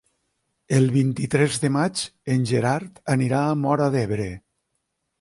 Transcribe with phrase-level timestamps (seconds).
[0.77, 2.03] El vint-i-tres de maig
[2.37, 4.31] en Gerard anirà a Móra d'Ebre.